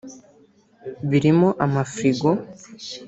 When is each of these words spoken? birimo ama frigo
birimo 1.09 1.49
ama 1.65 1.81
frigo 1.93 2.29